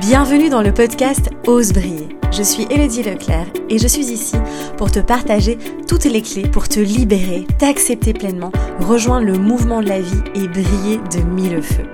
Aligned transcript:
Bienvenue 0.00 0.48
dans 0.48 0.60
le 0.60 0.74
podcast 0.74 1.30
Ose 1.46 1.72
briller. 1.72 2.08
Je 2.32 2.42
suis 2.42 2.66
Elodie 2.68 3.04
Leclerc 3.04 3.46
et 3.70 3.78
je 3.78 3.86
suis 3.86 4.06
ici 4.06 4.34
pour 4.76 4.90
te 4.90 4.98
partager 4.98 5.56
toutes 5.86 6.06
les 6.06 6.20
clés 6.20 6.48
pour 6.48 6.68
te 6.68 6.80
libérer, 6.80 7.46
t'accepter 7.60 8.12
pleinement, 8.12 8.50
rejoindre 8.80 9.26
le 9.26 9.38
mouvement 9.38 9.80
de 9.80 9.88
la 9.88 10.00
vie 10.00 10.22
et 10.34 10.48
briller 10.48 10.98
de 11.12 11.20
mille 11.22 11.62
feux. 11.62 11.86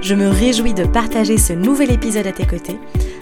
Je 0.00 0.14
me 0.14 0.28
réjouis 0.28 0.74
de 0.74 0.84
partager 0.84 1.38
ce 1.38 1.52
nouvel 1.52 1.90
épisode 1.90 2.28
à 2.28 2.32
tes 2.32 2.46
côtés. 2.46 2.78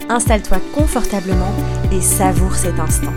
Installe-toi 0.09 0.59
confortablement 0.75 1.51
et 1.91 1.99
savoure 1.99 2.53
cet 2.53 2.79
instant. 2.79 3.13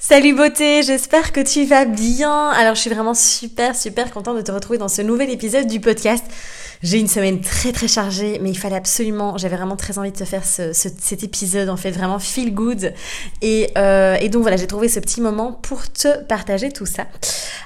Salut 0.00 0.34
beauté, 0.34 0.82
j'espère 0.82 1.32
que 1.32 1.40
tu 1.40 1.64
vas 1.66 1.84
bien. 1.84 2.48
Alors 2.48 2.74
je 2.74 2.80
suis 2.80 2.90
vraiment 2.90 3.14
super 3.14 3.76
super 3.76 4.10
contente 4.10 4.36
de 4.36 4.42
te 4.42 4.50
retrouver 4.50 4.78
dans 4.78 4.88
ce 4.88 5.02
nouvel 5.02 5.28
épisode 5.28 5.66
du 5.66 5.80
podcast. 5.80 6.24
J'ai 6.82 6.98
une 6.98 7.08
semaine 7.08 7.40
très 7.40 7.72
très 7.72 7.88
chargée, 7.88 8.38
mais 8.42 8.50
il 8.50 8.58
fallait 8.58 8.76
absolument, 8.76 9.36
j'avais 9.36 9.56
vraiment 9.56 9.76
très 9.76 9.98
envie 9.98 10.12
de 10.12 10.16
te 10.16 10.24
faire 10.24 10.44
ce, 10.44 10.72
cet 10.72 11.22
épisode 11.22 11.68
en 11.68 11.76
fait 11.76 11.90
vraiment 11.90 12.18
feel 12.18 12.54
good. 12.54 12.92
Et, 13.42 13.70
euh, 13.76 14.16
et 14.20 14.28
donc 14.28 14.42
voilà, 14.42 14.56
j'ai 14.56 14.66
trouvé 14.66 14.88
ce 14.88 15.00
petit 15.00 15.20
moment 15.20 15.52
pour 15.52 15.90
te 15.90 16.22
partager 16.24 16.70
tout 16.70 16.86
ça. 16.86 17.06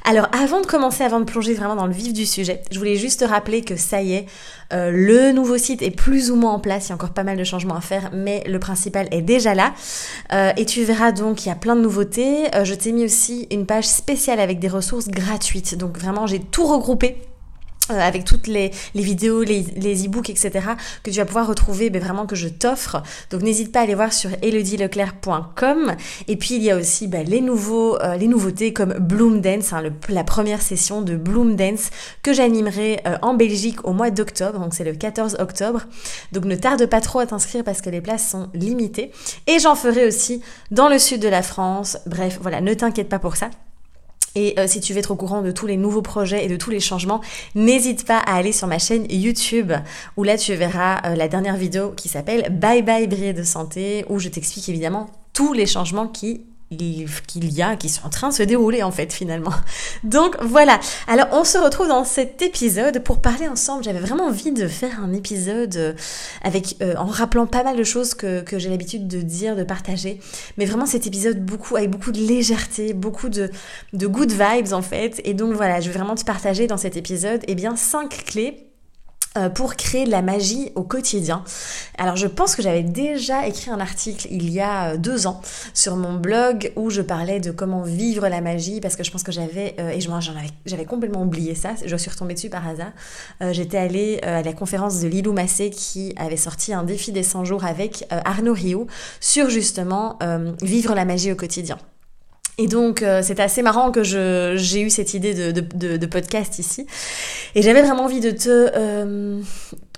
Alors 0.04 0.28
avant 0.32 0.60
de 0.60 0.66
commencer, 0.66 1.04
avant 1.04 1.20
de 1.20 1.24
plonger 1.24 1.54
vraiment 1.54 1.76
dans 1.76 1.86
le 1.86 1.92
vif 1.92 2.12
du 2.12 2.26
sujet, 2.26 2.62
je 2.70 2.78
voulais 2.78 2.96
juste 2.96 3.20
te 3.20 3.24
rappeler 3.24 3.62
que 3.62 3.76
ça 3.76 4.02
y 4.02 4.14
est, 4.14 4.26
euh, 4.72 4.90
le 4.90 5.32
nouveau 5.32 5.58
site 5.58 5.82
est 5.82 5.90
plus 5.90 6.30
ou 6.30 6.36
moins 6.36 6.52
en 6.52 6.58
place, 6.58 6.86
il 6.86 6.88
y 6.90 6.92
a 6.92 6.94
encore 6.94 7.12
pas 7.12 7.24
mal 7.24 7.36
de 7.36 7.44
changements 7.44 7.76
à 7.76 7.80
faire, 7.80 8.10
mais 8.12 8.42
le 8.46 8.58
principal 8.58 9.06
est 9.10 9.22
déjà 9.22 9.54
là. 9.54 9.74
Euh, 10.32 10.52
et 10.56 10.64
tu 10.64 10.82
verras 10.84 11.12
donc, 11.12 11.44
il 11.44 11.48
y 11.48 11.52
a 11.52 11.56
plein 11.56 11.76
de 11.76 11.82
nouveautés. 11.82 12.54
Euh, 12.54 12.64
je 12.64 12.74
t'ai 12.74 12.92
mis 12.92 13.04
aussi 13.04 13.46
une 13.50 13.66
page 13.66 13.86
spéciale 13.86 14.40
avec 14.40 14.58
des 14.58 14.68
ressources 14.68 15.08
gratuites. 15.08 15.76
Donc 15.76 15.98
vraiment, 15.98 16.26
j'ai 16.26 16.40
tout 16.40 16.64
regroupé 16.64 17.18
avec 18.00 18.24
toutes 18.24 18.46
les, 18.46 18.70
vidéos, 18.94 19.42
les, 19.42 20.06
e-books, 20.06 20.30
etc., 20.30 20.50
que 21.02 21.10
tu 21.10 21.16
vas 21.16 21.24
pouvoir 21.24 21.46
retrouver, 21.46 21.90
ben 21.90 22.02
vraiment 22.02 22.26
que 22.26 22.36
je 22.36 22.48
t'offre. 22.48 23.02
Donc 23.30 23.42
n'hésite 23.42 23.72
pas 23.72 23.80
à 23.80 23.82
aller 23.82 23.94
voir 23.94 24.12
sur 24.12 24.30
elodieleclerc.com. 24.42 25.94
Et 26.28 26.36
puis 26.36 26.56
il 26.56 26.62
y 26.62 26.70
a 26.70 26.76
aussi 26.76 27.08
ben, 27.08 27.26
euh, 27.30 28.16
les 28.16 28.28
nouveautés 28.28 28.72
comme 28.72 28.94
Bloom 28.94 29.40
Dance, 29.40 29.72
hein, 29.72 29.82
la 30.08 30.24
première 30.24 30.62
session 30.62 31.02
de 31.02 31.16
Bloom 31.16 31.56
Dance 31.56 31.90
que 32.22 32.32
j'animerai 32.32 33.00
euh, 33.06 33.16
en 33.22 33.34
Belgique 33.34 33.84
au 33.84 33.92
mois 33.92 34.10
d'octobre. 34.10 34.58
Donc 34.58 34.74
c'est 34.74 34.84
le 34.84 34.94
14 34.94 35.36
octobre. 35.38 35.82
Donc 36.32 36.44
ne 36.44 36.56
tarde 36.56 36.86
pas 36.86 37.00
trop 37.00 37.20
à 37.20 37.26
t'inscrire 37.26 37.64
parce 37.64 37.80
que 37.80 37.90
les 37.90 38.00
places 38.00 38.28
sont 38.28 38.48
limitées. 38.54 39.12
Et 39.46 39.58
j'en 39.58 39.74
ferai 39.74 40.06
aussi 40.06 40.42
dans 40.70 40.88
le 40.88 40.98
sud 40.98 41.20
de 41.20 41.28
la 41.28 41.42
France. 41.42 41.98
Bref, 42.06 42.38
voilà, 42.40 42.60
ne 42.60 42.74
t'inquiète 42.74 43.08
pas 43.08 43.18
pour 43.18 43.36
ça. 43.36 43.50
Et 44.34 44.58
euh, 44.58 44.66
si 44.66 44.80
tu 44.80 44.92
veux 44.92 44.98
être 44.98 45.10
au 45.10 45.16
courant 45.16 45.42
de 45.42 45.50
tous 45.50 45.66
les 45.66 45.76
nouveaux 45.76 46.02
projets 46.02 46.44
et 46.44 46.48
de 46.48 46.56
tous 46.56 46.70
les 46.70 46.80
changements, 46.80 47.20
n'hésite 47.54 48.06
pas 48.06 48.18
à 48.18 48.36
aller 48.36 48.52
sur 48.52 48.66
ma 48.66 48.78
chaîne 48.78 49.06
YouTube 49.10 49.72
où 50.16 50.24
là 50.24 50.36
tu 50.36 50.54
verras 50.54 51.00
euh, 51.04 51.14
la 51.14 51.28
dernière 51.28 51.56
vidéo 51.56 51.90
qui 51.90 52.08
s'appelle 52.08 52.48
Bye 52.50 52.82
bye 52.82 53.06
briller 53.06 53.32
de 53.32 53.42
santé 53.42 54.04
où 54.08 54.18
je 54.18 54.28
t'explique 54.28 54.68
évidemment 54.68 55.10
tous 55.32 55.52
les 55.52 55.66
changements 55.66 56.08
qui 56.08 56.46
qu'il 57.26 57.52
y 57.52 57.62
a, 57.62 57.76
qui 57.76 57.88
sont 57.88 58.06
en 58.06 58.10
train 58.10 58.28
de 58.28 58.34
se 58.34 58.42
dérouler 58.42 58.82
en 58.82 58.90
fait 58.90 59.12
finalement. 59.12 59.52
Donc 60.04 60.36
voilà, 60.40 60.80
alors 61.06 61.26
on 61.32 61.44
se 61.44 61.58
retrouve 61.58 61.88
dans 61.88 62.04
cet 62.04 62.42
épisode 62.42 63.02
pour 63.02 63.20
parler 63.20 63.48
ensemble. 63.48 63.84
J'avais 63.84 64.00
vraiment 64.00 64.26
envie 64.26 64.52
de 64.52 64.68
faire 64.68 65.02
un 65.02 65.12
épisode 65.12 65.76
euh, 65.76 65.92
avec 66.42 66.76
euh, 66.82 66.94
en 66.96 67.06
rappelant 67.06 67.46
pas 67.46 67.64
mal 67.64 67.76
de 67.76 67.84
choses 67.84 68.14
que, 68.14 68.40
que 68.42 68.58
j'ai 68.58 68.68
l'habitude 68.70 69.08
de 69.08 69.20
dire, 69.20 69.56
de 69.56 69.64
partager. 69.64 70.20
Mais 70.56 70.64
vraiment 70.64 70.86
cet 70.86 71.06
épisode 71.06 71.44
beaucoup 71.44 71.76
avec 71.76 71.90
beaucoup 71.90 72.12
de 72.12 72.20
légèreté, 72.20 72.92
beaucoup 72.92 73.28
de, 73.28 73.50
de 73.92 74.06
good 74.06 74.32
vibes 74.32 74.72
en 74.72 74.82
fait. 74.82 75.20
Et 75.24 75.34
donc 75.34 75.54
voilà, 75.54 75.80
je 75.80 75.90
vais 75.90 75.98
vraiment 75.98 76.14
te 76.14 76.24
partager 76.24 76.66
dans 76.66 76.76
cet 76.76 76.96
épisode 76.96 77.42
eh 77.46 77.54
bien 77.54 77.76
cinq 77.76 78.24
clés 78.26 78.71
pour 79.54 79.76
créer 79.76 80.04
de 80.04 80.10
la 80.10 80.22
magie 80.22 80.72
au 80.74 80.82
quotidien. 80.82 81.44
Alors 81.98 82.16
je 82.16 82.26
pense 82.26 82.56
que 82.56 82.62
j'avais 82.62 82.82
déjà 82.82 83.46
écrit 83.46 83.70
un 83.70 83.80
article 83.80 84.28
il 84.30 84.50
y 84.50 84.60
a 84.60 84.92
euh, 84.92 84.96
deux 84.96 85.26
ans 85.26 85.40
sur 85.74 85.96
mon 85.96 86.14
blog 86.14 86.72
où 86.76 86.90
je 86.90 87.02
parlais 87.02 87.40
de 87.40 87.50
comment 87.50 87.82
vivre 87.82 88.28
la 88.28 88.40
magie 88.40 88.80
parce 88.80 88.96
que 88.96 89.04
je 89.04 89.10
pense 89.10 89.22
que 89.22 89.32
j'avais 89.32 89.74
euh, 89.78 89.90
et 89.90 90.00
j'en 90.00 90.14
avais 90.14 90.50
j'avais 90.66 90.84
complètement 90.84 91.22
oublié 91.22 91.54
ça. 91.54 91.70
Je 91.84 91.96
suis 91.96 92.10
retombée 92.10 92.34
dessus 92.34 92.50
par 92.50 92.66
hasard. 92.66 92.92
J'étais 93.52 93.78
allée 93.78 94.20
à 94.22 94.42
la 94.42 94.52
conférence 94.52 95.00
de 95.00 95.08
Lilou 95.08 95.32
Massé 95.32 95.70
qui 95.70 96.14
avait 96.16 96.36
sorti 96.36 96.72
un 96.72 96.82
défi 96.82 97.12
des 97.12 97.22
100 97.22 97.44
jours 97.44 97.64
avec 97.64 98.06
Arnaud 98.10 98.52
Rio 98.52 98.86
sur 99.20 99.50
justement 99.50 100.18
vivre 100.62 100.94
la 100.94 101.04
magie 101.04 101.32
au 101.32 101.36
quotidien. 101.36 101.78
Et 102.58 102.66
donc, 102.66 103.02
euh, 103.02 103.22
c'est 103.22 103.40
assez 103.40 103.62
marrant 103.62 103.90
que 103.90 104.02
j'ai 104.02 104.80
eu 104.80 104.90
cette 104.90 105.14
idée 105.14 105.52
de, 105.52 105.60
de, 105.96 106.06
podcast 106.06 106.58
ici. 106.58 106.86
Et 107.54 107.62
j'avais 107.62 107.82
vraiment 107.82 108.04
envie 108.04 108.20
de 108.20 108.30
te... 108.30 108.70
Euh, 108.74 109.40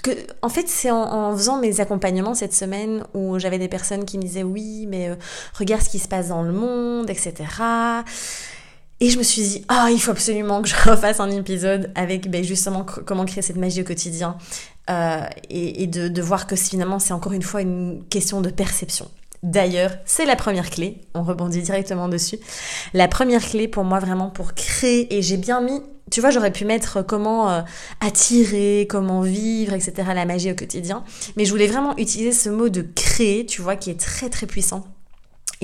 que, 0.02 0.10
en 0.42 0.48
fait, 0.48 0.68
c'est 0.68 0.90
en, 0.90 1.36
faisant 1.36 1.58
mes 1.58 1.80
accompagnements 1.80 2.34
cette 2.34 2.54
semaine 2.54 3.04
où 3.14 3.38
j'avais 3.38 3.58
des 3.58 3.68
personnes 3.68 4.04
qui 4.04 4.18
me 4.18 4.22
disaient 4.22 4.42
oui, 4.42 4.86
mais 4.88 5.08
euh, 5.08 5.16
regarde 5.58 5.82
ce 5.82 5.88
qui 5.88 5.98
se 5.98 6.08
passe 6.08 6.28
dans 6.28 6.42
le 6.42 6.52
monde, 6.52 7.10
etc. 7.10 7.34
Et 9.00 9.10
je 9.10 9.18
me 9.18 9.22
suis 9.24 9.42
dit, 9.42 9.64
ah, 9.68 9.88
il 9.90 10.00
faut 10.00 10.12
absolument 10.12 10.62
que 10.62 10.68
je 10.68 10.76
refasse 10.90 11.18
un 11.20 11.30
épisode 11.30 11.90
avec 11.94 12.30
ben, 12.30 12.44
justement 12.44 12.84
comment 12.84 13.24
créer 13.24 13.42
cette 13.42 13.56
magie 13.56 13.80
au 13.80 13.84
quotidien 13.84 14.36
euh, 14.90 15.20
et, 15.50 15.82
et 15.82 15.86
de, 15.86 16.08
de 16.08 16.22
voir 16.22 16.46
que 16.46 16.54
finalement 16.56 16.98
c'est 16.98 17.12
encore 17.14 17.32
une 17.32 17.42
fois 17.42 17.62
une 17.62 18.04
question 18.08 18.40
de 18.40 18.50
perception. 18.50 19.10
D'ailleurs, 19.44 19.90
c'est 20.06 20.24
la 20.24 20.36
première 20.36 20.70
clé, 20.70 21.02
on 21.14 21.22
rebondit 21.22 21.60
directement 21.60 22.08
dessus. 22.08 22.38
La 22.94 23.08
première 23.08 23.44
clé 23.46 23.68
pour 23.68 23.84
moi 23.84 23.98
vraiment 23.98 24.30
pour 24.30 24.54
créer, 24.54 25.14
et 25.14 25.20
j'ai 25.20 25.36
bien 25.36 25.60
mis, 25.60 25.82
tu 26.10 26.22
vois, 26.22 26.30
j'aurais 26.30 26.50
pu 26.50 26.64
mettre 26.64 27.02
comment 27.02 27.50
euh, 27.50 27.60
attirer, 28.00 28.86
comment 28.88 29.20
vivre, 29.20 29.74
etc., 29.74 29.92
la 30.14 30.24
magie 30.24 30.50
au 30.50 30.54
quotidien, 30.54 31.04
mais 31.36 31.44
je 31.44 31.50
voulais 31.50 31.66
vraiment 31.66 31.94
utiliser 31.98 32.32
ce 32.32 32.48
mot 32.48 32.70
de 32.70 32.80
créer, 32.80 33.44
tu 33.44 33.60
vois, 33.60 33.76
qui 33.76 33.90
est 33.90 34.00
très 34.00 34.30
très 34.30 34.46
puissant 34.46 34.86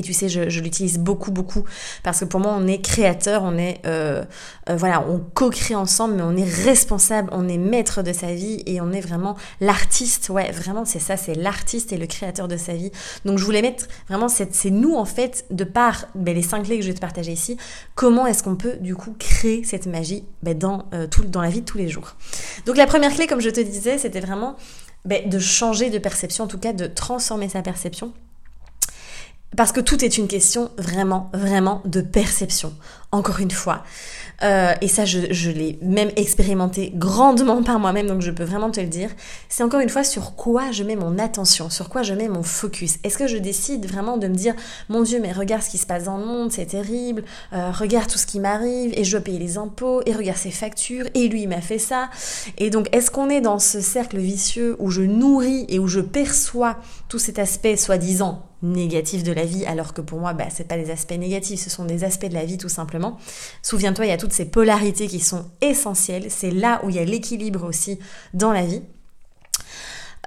et 0.00 0.02
tu 0.02 0.14
sais, 0.14 0.30
je, 0.30 0.60
l'utilise 0.60 0.98
beaucoup, 0.98 1.30
beaucoup, 1.30 1.64
parce 2.02 2.20
que 2.20 2.24
pour 2.24 2.40
moi, 2.40 2.56
on 2.56 2.66
est 2.66 2.80
créateur, 2.80 3.42
on 3.42 3.58
est, 3.58 3.80
euh, 3.84 4.24
euh, 4.70 4.76
voilà, 4.76 5.04
on 5.06 5.18
co-crée 5.18 5.74
ensemble, 5.74 6.14
mais 6.14 6.22
on 6.22 6.36
est 6.38 6.50
responsable, 6.64 7.28
on 7.32 7.46
est 7.48 7.58
maître 7.58 8.02
de 8.02 8.14
sa 8.14 8.32
vie, 8.32 8.62
et 8.64 8.80
on 8.80 8.92
est 8.92 9.02
vraiment 9.02 9.36
l'artiste, 9.60 10.30
ouais, 10.30 10.50
vraiment, 10.52 10.86
c'est 10.86 11.00
ça, 11.00 11.18
c'est 11.18 11.34
l'artiste 11.34 11.92
et 11.92 11.98
le 11.98 12.06
créateur 12.06 12.48
de 12.48 12.56
sa 12.56 12.72
vie. 12.72 12.90
Donc, 13.26 13.36
je 13.36 13.44
voulais 13.44 13.60
mettre 13.60 13.88
vraiment, 14.08 14.28
c'est 14.28 14.70
nous, 14.70 14.94
en 14.94 15.04
fait, 15.04 15.44
de 15.50 15.64
par 15.64 16.06
ben, 16.14 16.34
les 16.34 16.42
cinq 16.42 16.62
clés 16.62 16.78
que 16.78 16.82
je 16.82 16.88
vais 16.88 16.94
te 16.94 17.00
partager 17.00 17.32
ici, 17.32 17.58
comment 17.94 18.26
est-ce 18.26 18.42
qu'on 18.42 18.56
peut, 18.56 18.76
du 18.80 18.96
coup, 18.96 19.14
créer 19.18 19.64
cette 19.64 19.84
magie 19.84 20.24
ben, 20.42 20.56
dans, 20.56 20.86
euh, 20.94 21.06
tout, 21.06 21.24
dans 21.24 21.42
la 21.42 21.50
vie 21.50 21.60
de 21.60 21.66
tous 21.66 21.78
les 21.78 21.88
jours. 21.88 22.14
Donc, 22.64 22.78
la 22.78 22.86
première 22.86 23.14
clé, 23.14 23.26
comme 23.26 23.42
je 23.42 23.50
te 23.50 23.60
disais, 23.60 23.98
c'était 23.98 24.20
vraiment 24.20 24.56
ben, 25.04 25.28
de 25.28 25.38
changer 25.38 25.90
de 25.90 25.98
perception, 25.98 26.44
en 26.44 26.48
tout 26.48 26.58
cas, 26.58 26.72
de 26.72 26.86
transformer 26.86 27.50
sa 27.50 27.60
perception 27.60 28.14
parce 29.56 29.72
que 29.72 29.80
tout 29.80 30.04
est 30.04 30.18
une 30.18 30.28
question 30.28 30.70
vraiment, 30.78 31.30
vraiment 31.34 31.82
de 31.84 32.00
perception. 32.00 32.72
Encore 33.12 33.40
une 33.40 33.50
fois. 33.50 33.82
Euh, 34.42 34.72
et 34.80 34.88
ça, 34.88 35.04
je, 35.04 35.50
l'ai 35.50 35.78
même 35.82 36.10
expérimenté 36.16 36.92
grandement 36.94 37.62
par 37.62 37.78
moi-même, 37.78 38.06
donc 38.06 38.22
je 38.22 38.30
peux 38.30 38.44
vraiment 38.44 38.70
te 38.70 38.80
le 38.80 38.86
dire. 38.86 39.10
C'est 39.48 39.62
encore 39.62 39.80
une 39.80 39.88
fois 39.88 40.04
sur 40.04 40.34
quoi 40.36 40.70
je 40.70 40.82
mets 40.82 40.96
mon 40.96 41.18
attention, 41.18 41.70
sur 41.70 41.88
quoi 41.88 42.02
je 42.02 42.14
mets 42.14 42.28
mon 42.28 42.42
focus. 42.42 42.98
Est-ce 43.04 43.18
que 43.18 43.26
je 43.26 43.36
décide 43.36 43.86
vraiment 43.86 44.16
de 44.16 44.28
me 44.28 44.34
dire, 44.34 44.54
mon 44.88 45.02
Dieu, 45.02 45.18
mais 45.20 45.32
regarde 45.32 45.62
ce 45.62 45.70
qui 45.70 45.78
se 45.78 45.86
passe 45.86 46.04
dans 46.04 46.18
le 46.18 46.24
monde, 46.24 46.52
c'est 46.52 46.66
terrible, 46.66 47.24
euh, 47.52 47.70
regarde 47.70 48.08
tout 48.08 48.18
ce 48.18 48.26
qui 48.26 48.40
m'arrive, 48.40 48.92
et 48.96 49.04
je 49.04 49.16
dois 49.16 49.38
les 49.38 49.58
impôts, 49.58 50.02
et 50.06 50.12
regarde 50.12 50.38
ses 50.38 50.50
factures, 50.50 51.06
et 51.14 51.28
lui, 51.28 51.42
il 51.42 51.48
m'a 51.48 51.60
fait 51.60 51.78
ça. 51.78 52.10
Et 52.58 52.70
donc, 52.70 52.88
est-ce 52.92 53.10
qu'on 53.10 53.28
est 53.28 53.40
dans 53.40 53.58
ce 53.58 53.80
cercle 53.80 54.18
vicieux 54.18 54.76
où 54.78 54.90
je 54.90 55.02
nourris 55.02 55.66
et 55.68 55.78
où 55.78 55.86
je 55.86 56.00
perçois 56.00 56.76
tout 57.08 57.18
cet 57.18 57.38
aspect 57.38 57.76
soi-disant 57.76 58.46
négatif 58.62 59.22
de 59.22 59.32
la 59.32 59.44
vie, 59.44 59.64
alors 59.64 59.94
que 59.94 60.00
pour 60.00 60.18
moi, 60.18 60.34
bah, 60.34 60.44
c'est 60.50 60.68
pas 60.68 60.76
des 60.76 60.90
aspects 60.90 61.12
négatifs, 61.12 61.60
ce 61.60 61.70
sont 61.70 61.84
des 61.84 62.04
aspects 62.04 62.26
de 62.26 62.34
la 62.34 62.44
vie 62.44 62.58
tout 62.58 62.68
simplement. 62.68 62.99
Souviens-toi, 63.62 64.06
il 64.06 64.08
y 64.08 64.12
a 64.12 64.16
toutes 64.16 64.32
ces 64.32 64.44
polarités 64.44 65.06
qui 65.06 65.20
sont 65.20 65.46
essentielles, 65.60 66.26
c'est 66.28 66.50
là 66.50 66.80
où 66.84 66.90
il 66.90 66.96
y 66.96 66.98
a 66.98 67.04
l'équilibre 67.04 67.66
aussi 67.66 67.98
dans 68.34 68.52
la 68.52 68.64
vie. 68.64 68.82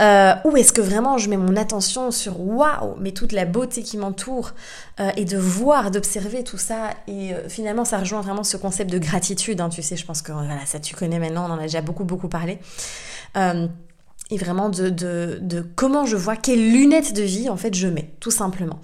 Euh, 0.01 0.33
ou 0.45 0.57
est-ce 0.57 0.73
que 0.73 0.81
vraiment 0.81 1.19
je 1.19 1.29
mets 1.29 1.37
mon 1.37 1.55
attention 1.55 2.09
sur 2.09 2.41
waouh, 2.41 2.95
mais 2.99 3.11
toute 3.11 3.31
la 3.31 3.45
beauté 3.45 3.83
qui 3.83 3.97
m'entoure 3.97 4.53
euh, 4.99 5.11
et 5.17 5.25
de 5.25 5.37
voir, 5.37 5.91
d'observer 5.91 6.43
tout 6.43 6.57
ça 6.57 6.89
et 7.07 7.35
euh, 7.35 7.47
finalement 7.47 7.85
ça 7.85 7.99
rejoint 7.99 8.21
vraiment 8.21 8.43
ce 8.43 8.57
concept 8.57 8.89
de 8.89 8.97
gratitude. 8.97 9.61
Hein, 9.61 9.69
tu 9.69 9.83
sais, 9.83 9.95
je 9.95 10.03
pense 10.03 10.23
que 10.23 10.31
voilà 10.31 10.65
ça 10.65 10.79
tu 10.79 10.95
connais 10.95 11.19
maintenant, 11.19 11.47
on 11.47 11.53
en 11.53 11.59
a 11.59 11.63
déjà 11.63 11.81
beaucoup 11.81 12.05
beaucoup 12.05 12.27
parlé 12.27 12.57
et 14.31 14.37
vraiment 14.37 14.69
de, 14.69 15.65
comment 15.75 16.05
je 16.05 16.15
vois, 16.15 16.35
quelles 16.35 16.71
lunettes 16.71 17.13
de 17.13 17.23
vie 17.23 17.49
en 17.49 17.57
fait 17.57 17.73
je 17.73 17.87
mets, 17.87 18.09
tout 18.19 18.31
simplement. 18.31 18.79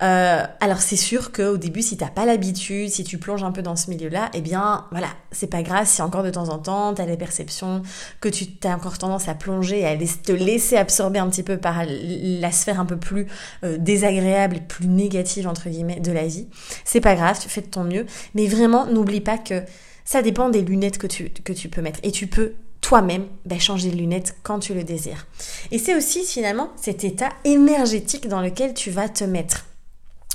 Euh, 0.00 0.44
alors 0.60 0.78
c'est 0.78 0.96
sûr 0.96 1.32
qu'au 1.32 1.56
début, 1.56 1.82
si 1.82 1.96
t'as 1.96 2.08
pas 2.08 2.24
l'habitude, 2.24 2.88
si 2.88 3.02
tu 3.02 3.18
plonges 3.18 3.42
un 3.42 3.50
peu 3.50 3.62
dans 3.62 3.74
ce 3.74 3.90
milieu-là, 3.90 4.30
eh 4.32 4.40
bien 4.40 4.86
voilà, 4.92 5.08
c'est 5.32 5.48
pas 5.48 5.62
grave 5.62 5.86
si 5.88 6.00
encore 6.02 6.22
de 6.22 6.30
temps 6.30 6.50
en 6.50 6.58
temps 6.58 6.94
t'as 6.94 7.06
des 7.06 7.16
perceptions, 7.16 7.82
que 8.20 8.28
tu 8.28 8.46
as 8.62 8.76
encore 8.76 8.98
tendance 8.98 9.28
à 9.28 9.34
plonger, 9.34 9.84
à 9.84 9.96
te 9.96 10.32
laisser 10.32 10.76
absorber 10.76 11.18
un 11.18 11.28
petit 11.28 11.42
peu 11.42 11.56
par 11.56 11.82
la 11.84 12.52
sphère 12.52 12.78
un 12.78 12.86
peu 12.86 12.96
plus 12.96 13.26
euh, 13.64 13.76
désagréable 13.78 14.60
plus 14.68 14.86
négative 14.86 15.48
entre 15.48 15.68
guillemets 15.68 16.00
de 16.00 16.12
la 16.12 16.26
vie. 16.26 16.46
C'est 16.84 17.00
pas 17.00 17.16
grave, 17.16 17.38
tu 17.40 17.48
fais 17.48 17.62
de 17.62 17.66
ton 17.66 17.82
mieux, 17.82 18.06
mais 18.34 18.46
vraiment 18.46 18.86
n'oublie 18.86 19.20
pas 19.20 19.38
que 19.38 19.64
ça 20.04 20.22
dépend 20.22 20.48
des 20.48 20.62
lunettes 20.62 20.98
que 20.98 21.08
tu, 21.08 21.30
que 21.30 21.52
tu 21.52 21.68
peux 21.68 21.82
mettre 21.82 21.98
et 22.04 22.12
tu 22.12 22.28
peux 22.28 22.54
toi-même 22.80 23.26
ben, 23.44 23.60
changer 23.60 23.90
de 23.90 23.96
lunettes 23.96 24.36
quand 24.42 24.58
tu 24.60 24.74
le 24.74 24.84
désires. 24.84 25.26
Et 25.70 25.78
c'est 25.78 25.94
aussi 25.94 26.24
finalement 26.24 26.70
cet 26.80 27.04
état 27.04 27.30
énergétique 27.44 28.28
dans 28.28 28.40
lequel 28.40 28.74
tu 28.74 28.90
vas 28.90 29.08
te 29.08 29.24
mettre. 29.24 29.66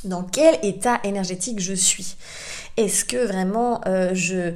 Dans 0.04 0.24
quel 0.24 0.60
état 0.64 1.00
énergétique 1.04 1.60
je 1.60 1.74
suis? 1.74 2.16
Est-ce 2.78 3.06
que 3.06 3.26
vraiment 3.26 3.82
euh, 3.88 4.12
je 4.14 4.54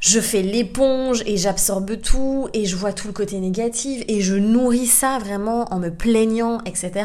je 0.00 0.18
fais 0.18 0.40
l'éponge 0.40 1.22
et 1.26 1.36
j'absorbe 1.36 2.00
tout 2.00 2.48
et 2.54 2.64
je 2.64 2.74
vois 2.74 2.94
tout 2.94 3.06
le 3.06 3.12
côté 3.12 3.38
négatif 3.38 4.02
et 4.08 4.22
je 4.22 4.34
nourris 4.34 4.86
ça 4.86 5.18
vraiment 5.18 5.66
en 5.72 5.78
me 5.78 5.90
plaignant, 5.90 6.60
etc. 6.64 7.04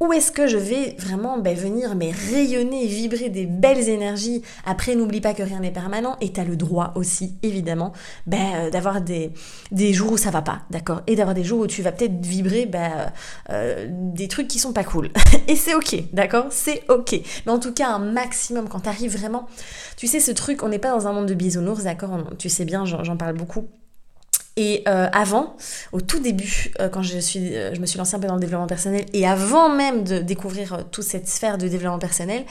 Ou 0.00 0.12
est-ce 0.12 0.32
que 0.32 0.46
je 0.46 0.56
vais 0.56 0.96
vraiment 0.98 1.38
ben, 1.38 1.56
venir 1.56 1.94
mais 1.94 2.10
rayonner, 2.10 2.86
vibrer 2.86 3.28
des 3.28 3.44
belles 3.44 3.88
énergies? 3.88 4.42
Après, 4.64 4.94
n'oublie 4.94 5.20
pas 5.20 5.34
que 5.34 5.42
rien 5.42 5.60
n'est 5.60 5.70
permanent 5.70 6.16
et 6.22 6.32
tu 6.32 6.40
as 6.40 6.44
le 6.44 6.56
droit 6.56 6.92
aussi, 6.94 7.36
évidemment, 7.42 7.92
ben, 8.26 8.54
euh, 8.54 8.70
d'avoir 8.70 9.02
des, 9.02 9.30
des 9.70 9.92
jours 9.92 10.12
où 10.12 10.16
ça 10.16 10.30
va 10.30 10.40
pas, 10.40 10.62
d'accord? 10.70 11.02
Et 11.06 11.16
d'avoir 11.16 11.34
des 11.34 11.44
jours 11.44 11.60
où 11.60 11.66
tu 11.66 11.82
vas 11.82 11.92
peut-être 11.92 12.24
vibrer 12.24 12.64
ben, 12.64 13.12
euh, 13.50 13.86
des 13.90 14.28
trucs 14.28 14.48
qui 14.48 14.58
sont 14.58 14.72
pas 14.72 14.84
cool. 14.84 15.10
et 15.48 15.56
c'est 15.56 15.74
ok, 15.74 15.94
d'accord? 16.12 16.46
C'est 16.50 16.82
ok. 16.88 17.20
Mais 17.44 17.52
en 17.52 17.58
tout 17.58 17.72
cas, 17.72 17.88
un 17.88 17.98
maximum 17.98 18.68
quand 18.68 18.80
tu 18.80 18.88
arrives 18.88 19.16
vraiment... 19.16 19.46
Tu 19.96 20.06
sais, 20.06 20.20
ce 20.20 20.32
truc, 20.32 20.62
on 20.62 20.68
n'est 20.68 20.78
pas 20.78 20.90
dans 20.90 21.06
un 21.06 21.12
monde 21.12 21.26
de 21.26 21.34
bisounours, 21.34 21.84
d'accord? 21.84 22.13
Tu 22.38 22.48
sais 22.48 22.64
bien, 22.64 22.84
j'en 22.84 23.16
parle 23.16 23.34
beaucoup. 23.34 23.68
Et 24.56 24.84
euh, 24.86 25.08
avant, 25.12 25.56
au 25.90 26.00
tout 26.00 26.20
début, 26.20 26.72
euh, 26.80 26.88
quand 26.88 27.02
je, 27.02 27.18
suis, 27.18 27.56
euh, 27.56 27.74
je 27.74 27.80
me 27.80 27.86
suis 27.86 27.98
lancée 27.98 28.14
un 28.14 28.20
peu 28.20 28.28
dans 28.28 28.34
le 28.34 28.40
développement 28.40 28.68
personnel, 28.68 29.04
et 29.12 29.26
avant 29.26 29.68
même 29.68 30.04
de 30.04 30.18
découvrir 30.18 30.84
toute 30.92 31.02
cette 31.02 31.28
sphère 31.28 31.58
de 31.58 31.66
développement 31.66 31.98
personnel, 31.98 32.44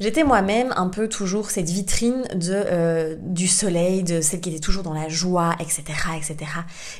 j'étais 0.00 0.24
moi-même 0.24 0.74
un 0.76 0.88
peu 0.88 1.08
toujours 1.08 1.50
cette 1.50 1.70
vitrine 1.70 2.24
de, 2.34 3.16
du 3.22 3.46
soleil, 3.46 4.02
de 4.02 4.20
celle 4.22 4.40
qui 4.40 4.50
était 4.50 4.58
toujours 4.58 4.82
dans 4.82 4.92
la 4.92 5.08
joie, 5.08 5.54
etc., 5.60 5.84
etc. 6.16 6.50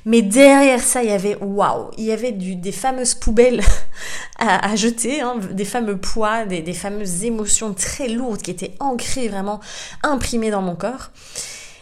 Mais 0.05 0.23
derrière 0.23 0.81
ça, 0.81 1.03
il 1.03 1.11
y 1.11 1.13
avait, 1.13 1.37
waouh, 1.41 1.91
il 1.99 2.05
y 2.05 2.13
avait 2.13 2.31
des 2.31 2.73
fameuses 2.73 3.17
poubelles 3.17 3.63
à, 4.39 4.77
jeter, 4.77 5.23
hein, 5.23 5.41
des 5.51 5.65
fameux 5.65 5.97
poids, 5.97 6.47
des 6.47 6.73
fameuses 6.73 7.25
émotions 7.25 7.75
très 7.75 8.07
lourdes 8.07 8.43
qui 8.43 8.53
étaient 8.53 8.75
ancrées, 8.79 9.27
vraiment 9.27 9.59
imprimées 10.05 10.53
dans 10.53 10.63
mon 10.63 10.77
corps. 10.77 11.11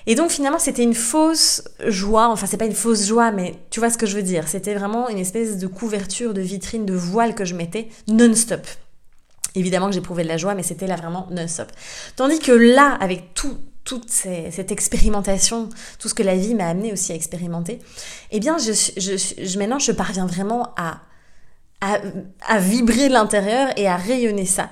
Et 0.07 0.15
donc 0.15 0.31
finalement 0.31 0.59
c'était 0.59 0.83
une 0.83 0.95
fausse 0.95 1.63
joie, 1.87 2.29
enfin 2.29 2.47
c'est 2.47 2.57
pas 2.59 2.67
une 2.67 2.75
fausse 2.75 3.07
joie 3.07 3.31
mais 3.31 3.55
tu 3.71 3.81
vois 3.81 3.91
ce 3.91 3.97
que 3.97 4.07
je 4.07 4.17
veux 4.17 4.23
dire, 4.23 4.49
c'était 4.49 4.75
vraiment 4.75 5.09
une 5.09 5.19
espèce 5.19 5.57
de 5.57 5.67
couverture, 5.67 6.35
de 6.35 6.43
vitrine, 6.43 6.85
de 6.85 6.95
voile 6.95 7.35
que 7.35 7.45
je 7.45 7.55
mettais 7.55 7.89
non-stop. 8.07 8.67
Évidemment 9.55 9.87
que 9.87 9.95
j'éprouvais 9.95 10.25
de 10.25 10.29
la 10.29 10.37
joie 10.37 10.55
mais 10.55 10.63
c'était 10.63 10.87
là 10.87 10.97
vraiment 10.97 11.27
non-stop. 11.31 11.69
Tandis 12.17 12.39
que 12.39 12.53
là 12.53 12.99
avec 13.01 13.33
tout, 13.33 13.57
toute 13.85 14.11
cette 14.11 14.73
expérimentation, 14.73 15.71
tout 15.99 16.09
ce 16.09 16.15
que 16.15 16.23
la 16.23 16.37
vie 16.37 16.55
m'a 16.55 16.69
amené 16.69 16.93
aussi 16.93 17.13
à 17.13 17.15
expérimenter, 17.15 17.79
eh 18.31 18.41
bien 18.41 18.59
je, 18.59 18.73
je, 18.73 19.59
maintenant 19.59 19.79
je 19.79 19.93
parviens 19.93 20.27
vraiment 20.27 20.75
à, 20.77 21.01
à, 21.81 21.99
à 22.47 22.59
vibrer 22.59 23.09
de 23.09 23.15
l'intérieur 23.15 23.69
et 23.79 23.89
à 23.89 23.97
rayonner 23.97 24.47
ça 24.47 24.69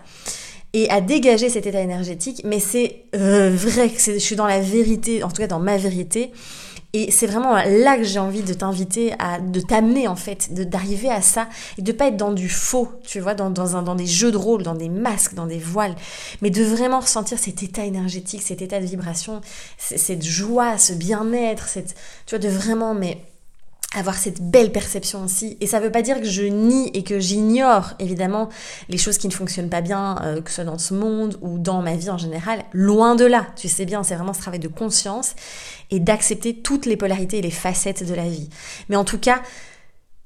et 0.73 0.89
à 0.91 1.01
dégager 1.01 1.49
cet 1.49 1.67
état 1.67 1.81
énergétique. 1.81 2.43
Mais 2.45 2.61
c'est 2.61 3.05
euh, 3.15 3.51
vrai 3.55 3.91
que 3.91 4.01
je 4.01 4.19
suis 4.19 4.37
dans 4.37 4.47
la 4.47 4.61
vérité, 4.61 5.23
en 5.23 5.29
tout 5.29 5.43
cas 5.43 5.47
dans 5.47 5.61
ma 5.61 5.77
vérité. 5.77 6.33
Et 6.95 7.11
c'est 7.11 7.27
vraiment 7.27 7.55
là 7.55 7.97
que 7.97 8.03
j'ai 8.03 8.19
envie 8.19 8.43
de 8.43 8.53
t'inviter 8.53 9.15
à, 9.19 9.41
de 9.41 9.61
t'amener 9.61 10.09
en 10.09 10.17
fait, 10.17 10.53
d'arriver 10.53 11.09
à 11.09 11.23
ça 11.23 11.49
et 11.79 11.83
de 11.83 11.91
pas 11.91 12.09
être 12.09 12.19
dans 12.19 12.33
du 12.33 12.51
faux, 12.51 12.87
tu 13.03 13.19
vois, 13.19 13.33
dans, 13.33 13.49
dans, 13.49 13.77
un, 13.77 13.83
dans 13.83 13.95
des 13.95 14.07
jeux 14.07 14.31
de 14.31 14.37
rôle, 14.37 14.63
dans 14.63 14.75
des 14.75 14.91
masques, 14.91 15.33
dans 15.33 15.47
des 15.47 15.59
voiles, 15.59 15.95
mais 16.43 16.51
de 16.51 16.63
vraiment 16.63 17.01
ressentir 17.01 17.39
cet 17.39 17.63
état 17.63 17.87
énergétique, 17.87 18.43
cet 18.43 18.61
état 18.61 18.79
de 18.79 18.85
vibration, 18.85 19.41
cette 19.79 20.23
joie, 20.23 20.77
ce 20.77 20.93
bien-être, 20.93 21.67
tu 21.73 21.83
vois, 22.29 22.39
de 22.39 22.49
vraiment, 22.49 22.93
mais 22.93 23.25
avoir 23.94 24.17
cette 24.17 24.41
belle 24.41 24.73
perception 24.73 25.25
aussi. 25.25 25.56
Et 25.61 25.67
ça 25.67 25.81
veut 25.81 25.91
pas 25.91 26.03
dire 26.03 26.21
que 26.21 26.29
je 26.29 26.43
nie 26.43 26.91
et 26.94 27.03
que 27.03 27.21
j'ignore 27.21 27.93
évidemment 27.99 28.49
les 28.89 28.99
choses 28.99 29.19
qui 29.19 29.29
ne 29.29 29.33
fonctionnent 29.33 29.69
pas 29.69 29.81
bien, 29.81 30.19
euh, 30.23 30.41
que 30.41 30.50
ce 30.50 30.56
soit 30.56 30.65
dans 30.65 30.79
ce 30.79 30.94
monde 30.94 31.39
ou 31.41 31.59
dans 31.59 31.83
ma 31.83 31.97
vie 31.97 32.11
en 32.11 32.19
général. 32.19 32.65
Loin 32.73 33.15
de 33.15 33.25
là, 33.25 33.47
tu 33.56 33.69
sais 33.69 33.85
bien, 33.85 34.03
c'est 34.03 34.15
vraiment 34.15 34.33
ce 34.33 34.41
travail 34.41 34.61
de 34.61 34.69
conscience 34.69 35.35
et 35.91 36.00
d'accepter 36.00 36.55
toutes 36.55 36.87
les 36.87 36.97
polarités 36.97 37.39
et 37.39 37.43
les 37.43 37.50
facettes 37.50 38.06
de 38.06 38.15
la 38.15 38.29
vie. 38.29 38.49
Mais 38.89 38.97
en 38.97 39.05
tout 39.05 39.19
cas, 39.19 39.43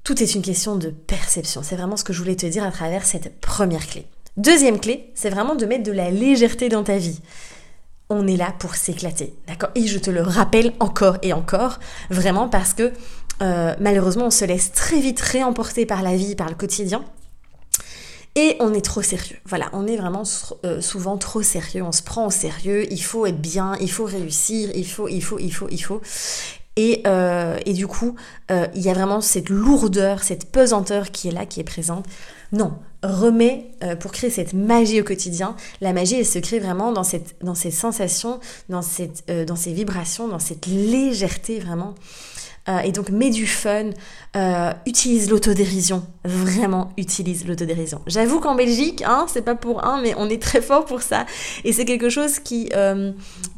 tout 0.03 0.21
est 0.23 0.35
une 0.35 0.41
question 0.41 0.77
de 0.77 0.89
perception. 0.89 1.61
C'est 1.63 1.75
vraiment 1.75 1.97
ce 1.97 2.03
que 2.03 2.13
je 2.13 2.19
voulais 2.19 2.35
te 2.35 2.45
dire 2.45 2.63
à 2.63 2.71
travers 2.71 3.05
cette 3.05 3.39
première 3.41 3.85
clé. 3.85 4.05
Deuxième 4.37 4.79
clé, 4.79 5.11
c'est 5.15 5.29
vraiment 5.29 5.55
de 5.55 5.65
mettre 5.65 5.83
de 5.83 5.91
la 5.91 6.11
légèreté 6.11 6.69
dans 6.69 6.83
ta 6.83 6.97
vie 6.97 7.19
on 8.09 8.27
est 8.27 8.37
là 8.37 8.53
pour 8.57 8.75
s'éclater, 8.75 9.33
d'accord? 9.47 9.69
Et 9.75 9.85
je 9.85 9.99
te 9.99 10.09
le 10.09 10.21
rappelle 10.21 10.73
encore 10.79 11.17
et 11.21 11.33
encore, 11.33 11.79
vraiment 12.09 12.47
parce 12.47 12.73
que 12.73 12.93
euh, 13.41 13.75
malheureusement, 13.79 14.27
on 14.27 14.31
se 14.31 14.45
laisse 14.45 14.71
très 14.71 14.99
vite 14.99 15.19
réemporter 15.19 15.85
par 15.85 16.01
la 16.01 16.15
vie, 16.15 16.35
par 16.35 16.49
le 16.49 16.55
quotidien. 16.55 17.03
Et 18.35 18.55
on 18.59 18.73
est 18.73 18.81
trop 18.81 19.01
sérieux. 19.01 19.37
Voilà, 19.45 19.69
on 19.73 19.87
est 19.87 19.97
vraiment 19.97 20.23
euh, 20.63 20.79
souvent 20.79 21.17
trop 21.17 21.41
sérieux. 21.41 21.81
On 21.81 21.91
se 21.91 22.03
prend 22.03 22.27
au 22.27 22.31
sérieux. 22.31 22.91
Il 22.91 23.01
faut 23.01 23.25
être 23.25 23.41
bien, 23.41 23.75
il 23.81 23.91
faut 23.91 24.05
réussir, 24.05 24.69
il 24.75 24.87
faut, 24.87 25.07
il 25.07 25.21
faut, 25.21 25.39
il 25.39 25.51
faut, 25.51 25.67
il 25.71 25.83
faut. 25.83 26.01
Et, 26.75 27.01
euh, 27.07 27.57
et 27.65 27.73
du 27.73 27.87
coup, 27.87 28.15
il 28.49 28.81
y 28.81 28.89
a 28.89 28.93
vraiment 28.93 29.19
cette 29.19 29.49
lourdeur, 29.49 30.21
cette 30.21 30.51
pesanteur 30.51 31.11
qui 31.11 31.27
est 31.27 31.31
là, 31.31 31.47
qui 31.47 31.59
est 31.59 31.63
présente. 31.63 32.05
Non, 32.51 32.73
remets 33.01 33.71
pour 33.99 34.11
créer 34.11 34.29
cette 34.29 34.53
magie 34.53 35.01
au 35.01 35.03
quotidien. 35.03 35.55
La 35.81 35.91
magie, 35.91 36.19
elle 36.19 36.25
se 36.25 36.37
crée 36.37 36.59
vraiment 36.59 36.91
dans, 36.91 37.03
cette, 37.03 37.43
dans 37.43 37.55
ces 37.55 37.71
sensations, 37.71 38.39
dans, 38.69 38.83
cette, 38.83 39.27
dans 39.47 39.55
ces 39.55 39.73
vibrations, 39.73 40.27
dans 40.27 40.37
cette 40.37 40.67
légèreté 40.67 41.59
vraiment. 41.59 41.95
Euh, 42.69 42.79
et 42.79 42.91
donc 42.91 43.09
mets 43.09 43.29
du 43.29 43.47
fun, 43.47 43.91
euh, 44.35 44.73
utilise 44.85 45.29
l'autodérision, 45.29 46.05
vraiment 46.25 46.91
utilise 46.97 47.47
l'autodérision. 47.47 48.01
J'avoue 48.07 48.39
qu'en 48.39 48.55
Belgique, 48.55 49.03
hein, 49.05 49.25
c'est 49.29 49.41
pas 49.41 49.55
pour 49.55 49.85
un, 49.85 50.01
mais 50.01 50.13
on 50.17 50.29
est 50.29 50.41
très 50.41 50.61
fort 50.61 50.85
pour 50.85 51.01
ça. 51.01 51.25
Et 51.63 51.71
c'est 51.71 51.85
quelque 51.85 52.09
chose 52.09 52.39
qui, 52.39 52.69
euh, 52.75 53.11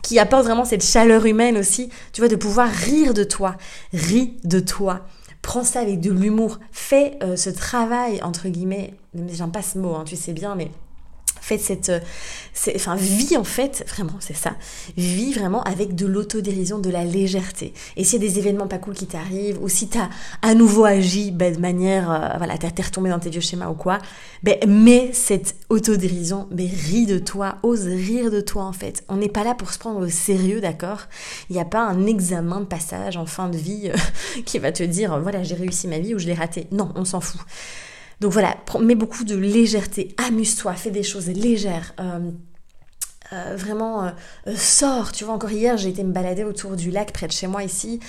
qui 0.03 0.19
apporte 0.19 0.45
vraiment 0.45 0.65
cette 0.65 0.83
chaleur 0.83 1.25
humaine 1.25 1.57
aussi, 1.57 1.89
tu 2.13 2.21
vois, 2.21 2.27
de 2.27 2.35
pouvoir 2.35 2.69
rire 2.69 3.13
de 3.13 3.23
toi, 3.23 3.55
ris 3.93 4.37
de 4.43 4.59
toi. 4.59 5.01
Prends 5.41 5.63
ça 5.63 5.79
avec 5.79 6.01
de 6.01 6.11
l'humour, 6.11 6.59
fais 6.71 7.17
ce 7.37 7.49
travail, 7.49 8.21
entre 8.23 8.49
guillemets, 8.49 8.93
j'aime 9.31 9.51
pas 9.51 9.61
ce 9.61 9.77
mot, 9.77 9.95
hein, 9.95 10.03
tu 10.05 10.17
sais 10.17 10.33
bien, 10.33 10.53
mais 10.53 10.69
Faites 11.41 11.61
cette, 11.61 11.89
euh, 11.89 11.99
enfin, 12.75 12.95
vis 12.95 13.37
en 13.37 13.43
fait, 13.43 13.85
vraiment, 13.87 14.15
c'est 14.19 14.35
ça. 14.35 14.55
Vis 14.97 15.33
vraiment 15.33 15.63
avec 15.63 15.95
de 15.95 16.05
l'autodérision, 16.05 16.79
de 16.79 16.89
la 16.89 17.03
légèreté. 17.03 17.73
Et 17.97 18.03
s'il 18.03 18.21
y 18.21 18.25
a 18.25 18.29
des 18.29 18.39
événements 18.39 18.67
pas 18.67 18.77
cool 18.77 18.93
qui 18.93 19.07
t'arrivent, 19.07 19.61
ou 19.61 19.69
si 19.69 19.87
t'as 19.87 20.09
à 20.41 20.53
nouveau 20.53 20.85
agi 20.85 21.31
ben, 21.31 21.55
de 21.55 21.59
manière, 21.59 22.11
euh, 22.11 22.37
voilà, 22.37 22.57
t'es 22.57 22.81
retombé 22.81 23.09
dans 23.09 23.19
tes 23.19 23.29
vieux 23.29 23.41
schémas 23.41 23.69
ou 23.69 23.75
quoi, 23.75 23.99
ben, 24.43 24.57
mets 24.67 25.11
cette 25.13 25.55
autodérision, 25.69 26.47
ben, 26.51 26.67
ris 26.67 27.05
de 27.05 27.19
toi, 27.19 27.57
ose 27.63 27.85
rire 27.85 28.31
de 28.31 28.41
toi 28.41 28.63
en 28.63 28.73
fait. 28.73 29.03
On 29.09 29.17
n'est 29.17 29.29
pas 29.29 29.43
là 29.43 29.55
pour 29.55 29.71
se 29.71 29.79
prendre 29.79 29.99
au 29.99 30.09
sérieux, 30.09 30.61
d'accord? 30.61 31.01
Il 31.49 31.53
n'y 31.53 31.61
a 31.61 31.65
pas 31.65 31.81
un 31.81 32.05
examen 32.05 32.61
de 32.61 32.65
passage 32.65 33.17
en 33.17 33.25
fin 33.25 33.49
de 33.49 33.57
vie 33.57 33.89
euh, 33.89 34.41
qui 34.45 34.59
va 34.59 34.71
te 34.71 34.83
dire, 34.83 35.19
voilà, 35.19 35.43
j'ai 35.43 35.55
réussi 35.55 35.87
ma 35.87 35.99
vie 35.99 36.15
ou 36.15 36.19
je 36.19 36.27
l'ai 36.27 36.33
raté. 36.33 36.67
Non, 36.71 36.91
on 36.95 37.05
s'en 37.05 37.21
fout. 37.21 37.41
Donc 38.19 38.33
voilà, 38.33 38.57
mets 38.81 38.95
beaucoup 38.95 39.23
de 39.23 39.35
légèreté, 39.35 40.13
amuse-toi, 40.17 40.73
fais 40.73 40.91
des 40.91 41.03
choses 41.03 41.27
légères. 41.27 41.93
Euh, 41.99 42.31
euh, 43.31 43.55
vraiment, 43.55 44.05
euh, 44.05 44.55
sors. 44.55 45.11
Tu 45.11 45.23
vois, 45.23 45.35
encore 45.35 45.51
hier, 45.51 45.77
j'ai 45.77 45.89
été 45.89 46.03
me 46.03 46.11
balader 46.11 46.43
autour 46.43 46.75
du 46.75 46.91
lac 46.91 47.13
près 47.13 47.27
de 47.27 47.31
chez 47.31 47.47
moi 47.47 47.63
ici. 47.63 47.99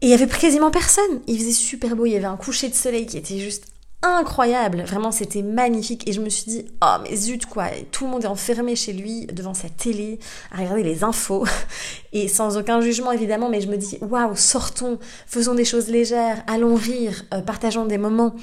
Et 0.00 0.06
il 0.06 0.10
y 0.10 0.14
avait 0.14 0.26
quasiment 0.26 0.70
personne. 0.70 1.20
Il 1.26 1.38
faisait 1.38 1.52
super 1.52 1.96
beau. 1.96 2.06
Il 2.06 2.12
y 2.12 2.16
avait 2.16 2.24
un 2.24 2.36
coucher 2.36 2.68
de 2.68 2.74
soleil 2.74 3.06
qui 3.06 3.18
était 3.18 3.38
juste 3.38 3.66
incroyable. 4.02 4.82
Vraiment, 4.82 5.12
c'était 5.12 5.42
magnifique. 5.42 6.08
Et 6.08 6.12
je 6.12 6.20
me 6.20 6.28
suis 6.28 6.50
dit, 6.50 6.64
oh 6.82 6.96
mais 7.02 7.14
zut 7.14 7.46
quoi, 7.46 7.66
tout 7.90 8.04
le 8.04 8.10
monde 8.10 8.24
est 8.24 8.28
enfermé 8.28 8.74
chez 8.76 8.92
lui 8.92 9.26
devant 9.26 9.54
sa 9.54 9.68
télé 9.68 10.18
à 10.50 10.58
regarder 10.58 10.82
les 10.82 11.04
infos. 11.04 11.44
Et 12.12 12.28
sans 12.28 12.56
aucun 12.56 12.80
jugement 12.80 13.12
évidemment, 13.12 13.48
mais 13.48 13.60
je 13.60 13.68
me 13.68 13.76
dis, 13.76 13.98
waouh, 14.00 14.34
sortons, 14.34 14.98
faisons 15.26 15.54
des 15.54 15.64
choses 15.64 15.88
légères, 15.88 16.42
allons 16.48 16.74
rire, 16.74 17.24
partageons 17.46 17.86
des 17.86 17.98
moments. 17.98 18.34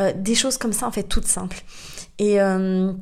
Euh, 0.00 0.12
des 0.14 0.34
choses 0.34 0.58
comme 0.58 0.72
ça 0.72 0.86
en 0.86 0.90
fait 0.90 1.04
toutes 1.04 1.26
simples. 1.26 1.62
Et 2.18 2.40
euh, 2.40 2.92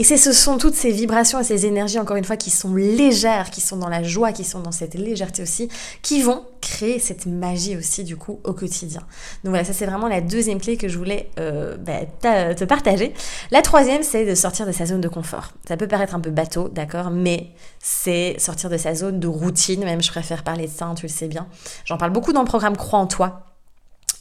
et 0.00 0.04
ce 0.04 0.32
sont 0.32 0.58
toutes 0.58 0.76
ces 0.76 0.92
vibrations 0.92 1.40
et 1.40 1.44
ces 1.44 1.66
énergies, 1.66 1.98
encore 1.98 2.16
une 2.16 2.24
fois, 2.24 2.36
qui 2.36 2.50
sont 2.50 2.76
légères, 2.76 3.50
qui 3.50 3.60
sont 3.60 3.76
dans 3.76 3.88
la 3.88 4.04
joie, 4.04 4.30
qui 4.30 4.44
sont 4.44 4.60
dans 4.60 4.70
cette 4.70 4.94
légèreté 4.94 5.42
aussi, 5.42 5.68
qui 6.02 6.22
vont 6.22 6.44
créer 6.60 7.00
cette 7.00 7.26
magie 7.26 7.76
aussi, 7.76 8.04
du 8.04 8.16
coup, 8.16 8.38
au 8.44 8.52
quotidien. 8.52 9.00
Donc 9.42 9.50
voilà, 9.50 9.64
ça 9.64 9.72
c'est 9.72 9.86
vraiment 9.86 10.06
la 10.06 10.20
deuxième 10.20 10.60
clé 10.60 10.76
que 10.76 10.86
je 10.86 10.96
voulais 10.96 11.30
euh, 11.40 11.76
bah, 11.78 12.54
te 12.54 12.62
partager. 12.62 13.12
La 13.50 13.60
troisième, 13.60 14.04
c'est 14.04 14.24
de 14.24 14.36
sortir 14.36 14.66
de 14.66 14.72
sa 14.72 14.86
zone 14.86 15.00
de 15.00 15.08
confort. 15.08 15.50
Ça 15.66 15.76
peut 15.76 15.88
paraître 15.88 16.14
un 16.14 16.20
peu 16.20 16.30
bateau, 16.30 16.68
d'accord, 16.68 17.10
mais 17.10 17.48
c'est 17.80 18.36
sortir 18.38 18.70
de 18.70 18.76
sa 18.76 18.94
zone 18.94 19.18
de 19.18 19.26
routine, 19.26 19.82
même 19.82 20.00
je 20.00 20.12
préfère 20.12 20.44
parler 20.44 20.68
de 20.68 20.72
ça, 20.72 20.84
hein, 20.84 20.94
tu 20.94 21.06
le 21.06 21.12
sais 21.12 21.26
bien. 21.26 21.48
J'en 21.84 21.98
parle 21.98 22.12
beaucoup 22.12 22.32
dans 22.32 22.42
le 22.42 22.46
programme 22.46 22.76
Crois 22.76 23.00
en 23.00 23.08
toi, 23.08 23.47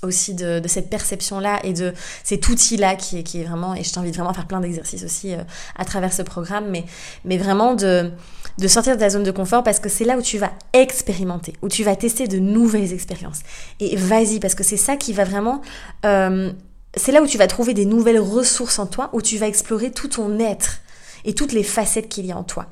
aussi 0.04 0.34
de, 0.34 0.62
cette 0.68 0.90
perception-là 0.90 1.60
et 1.64 1.74
de 1.74 1.94
cet 2.24 2.48
outil-là 2.50 2.96
qui 2.96 3.18
est, 3.20 3.44
vraiment, 3.44 3.74
et 3.76 3.84
je 3.84 3.92
t'invite 3.92 4.16
vraiment 4.16 4.32
à 4.32 4.34
faire 4.34 4.48
plein 4.48 4.60
d'exercices 4.60 5.04
aussi 5.04 5.34
euh, 5.34 5.44
à 5.76 5.86
travers 5.86 6.14
ce 6.14 6.22
programme, 6.22 6.70
mais, 6.70 6.86
mais 7.26 7.38
vraiment 7.38 7.74
de, 7.74 8.12
de 8.58 8.68
sortir 8.68 8.96
de 8.96 9.00
ta 9.00 9.10
zone 9.10 9.24
de 9.24 9.32
confort 9.32 9.64
parce 9.64 9.80
que 9.80 9.90
c'est 9.90 10.06
là 10.06 10.18
où 10.18 10.22
tu 10.22 10.38
vas 10.38 10.52
expérimenter, 10.74 11.54
où 11.62 11.70
tu 11.70 11.84
vas 11.84 11.96
tester 11.96 12.28
de 12.28 12.38
nouvelles 12.38 12.94
expériences. 12.94 13.42
Et 13.80 13.96
vas-y, 13.96 14.40
parce 14.40 14.56
que 14.56 14.64
c'est 14.64 14.78
ça 14.78 14.98
qui 14.98 15.14
va 15.14 15.24
vraiment... 15.24 15.62
Euh, 16.06 16.52
c'est 16.96 17.12
là 17.12 17.22
où 17.22 17.28
tu 17.28 17.38
vas 17.38 17.48
trouver 17.48 17.74
des 17.74 17.86
nouvelles 17.86 18.20
ressources 18.20 18.80
en 18.80 18.88
toi, 18.88 19.10
où 19.14 19.22
tu 19.22 19.38
vas 19.38 19.48
explorer 19.48 19.92
tout 19.92 20.08
ton 20.08 20.40
être 20.40 20.80
et 21.26 21.34
toutes 21.34 21.52
les 21.52 21.64
facettes 21.64 22.10
qu'il 22.10 22.26
y 22.26 22.32
a 22.32 22.38
en 22.38 22.44
toi. 22.44 22.68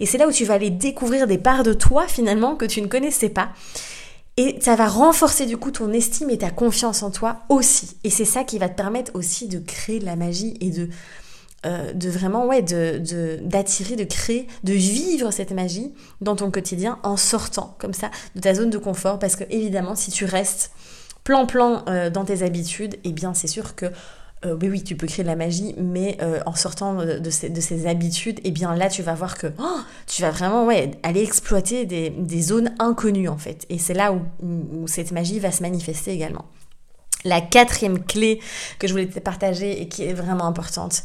Et 0.00 0.06
c'est 0.06 0.18
là 0.18 0.26
où 0.26 0.32
tu 0.32 0.44
vas 0.44 0.54
aller 0.54 0.70
découvrir 0.70 1.26
des 1.26 1.38
parts 1.38 1.62
de 1.62 1.72
toi 1.72 2.06
finalement 2.06 2.56
que 2.56 2.64
tu 2.64 2.82
ne 2.82 2.86
connaissais 2.86 3.28
pas. 3.28 3.50
Et 4.40 4.56
ça 4.62 4.74
va 4.74 4.88
renforcer 4.88 5.44
du 5.44 5.58
coup 5.58 5.70
ton 5.70 5.92
estime 5.92 6.30
et 6.30 6.38
ta 6.38 6.50
confiance 6.50 7.02
en 7.02 7.10
toi 7.10 7.40
aussi. 7.50 7.98
Et 8.04 8.08
c'est 8.08 8.24
ça 8.24 8.42
qui 8.42 8.58
va 8.58 8.70
te 8.70 8.74
permettre 8.74 9.10
aussi 9.12 9.48
de 9.48 9.58
créer 9.58 9.98
de 9.98 10.06
la 10.06 10.16
magie 10.16 10.56
et 10.62 10.70
de, 10.70 10.88
euh, 11.66 11.92
de 11.92 12.08
vraiment, 12.08 12.46
ouais, 12.46 12.62
d'attirer, 12.62 13.96
de, 13.96 14.04
de 14.04 14.08
créer, 14.08 14.46
de 14.64 14.72
vivre 14.72 15.30
cette 15.30 15.50
magie 15.50 15.92
dans 16.22 16.36
ton 16.36 16.50
quotidien 16.50 16.98
en 17.02 17.18
sortant 17.18 17.76
comme 17.78 17.92
ça 17.92 18.10
de 18.34 18.40
ta 18.40 18.54
zone 18.54 18.70
de 18.70 18.78
confort. 18.78 19.18
Parce 19.18 19.36
que 19.36 19.44
évidemment, 19.50 19.94
si 19.94 20.10
tu 20.10 20.24
restes 20.24 20.70
plan-plan 21.22 21.84
euh, 21.88 22.08
dans 22.08 22.24
tes 22.24 22.42
habitudes, 22.42 22.96
eh 23.04 23.12
bien 23.12 23.34
c'est 23.34 23.46
sûr 23.46 23.74
que 23.74 23.92
euh, 24.46 24.56
oui, 24.60 24.70
oui, 24.70 24.82
tu 24.82 24.96
peux 24.96 25.06
créer 25.06 25.22
de 25.22 25.28
la 25.28 25.36
magie, 25.36 25.74
mais 25.76 26.16
euh, 26.22 26.40
en 26.46 26.54
sortant 26.54 26.94
de 26.94 27.30
ces, 27.30 27.86
habitudes, 27.86 28.38
et 28.38 28.48
eh 28.48 28.50
bien 28.50 28.74
là, 28.74 28.88
tu 28.88 29.02
vas 29.02 29.14
voir 29.14 29.36
que 29.36 29.48
oh, 29.58 29.80
tu 30.06 30.22
vas 30.22 30.30
vraiment 30.30 30.66
aller 31.02 31.22
exploiter 31.22 31.84
des, 31.84 32.42
zones 32.42 32.74
inconnues, 32.78 33.28
en 33.28 33.36
fait. 33.36 33.66
Et 33.68 33.78
c'est 33.78 33.92
là 33.92 34.14
où, 34.14 34.86
cette 34.86 35.12
magie 35.12 35.40
va 35.40 35.52
se 35.52 35.62
manifester 35.62 36.12
également. 36.12 36.46
La 37.24 37.42
quatrième 37.42 38.02
clé 38.02 38.40
que 38.78 38.88
je 38.88 38.94
voulais 38.94 39.08
te 39.08 39.18
partager 39.18 39.82
et 39.82 39.88
qui 39.88 40.04
est 40.04 40.14
vraiment 40.14 40.46
importante, 40.46 41.02